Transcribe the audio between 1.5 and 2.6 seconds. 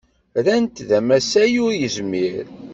ur yezmir.